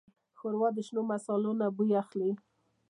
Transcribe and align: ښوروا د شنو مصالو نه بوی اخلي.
ښوروا 0.37 0.69
د 0.73 0.77
شنو 0.87 1.01
مصالو 1.11 1.51
نه 1.59 1.67
بوی 1.75 1.91
اخلي. 2.03 2.31